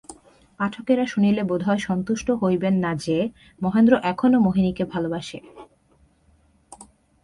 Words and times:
পাঠকেরা 0.59 1.05
শুনিলে 1.05 1.41
বোধ 1.43 1.61
হয় 1.63 1.77
সন্তুষ্ট 1.77 2.27
হইবেন 2.31 2.75
না 2.75 2.91
যে, 2.95 3.17
মহেন্দ্র 3.61 3.93
এখনো 4.03 4.37
মোহিনীকে 4.39 4.83
ভালোবাসে। 4.85 5.39